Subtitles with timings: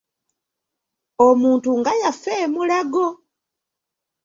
[1.27, 3.05] Omuntu nga yafa e Mulago!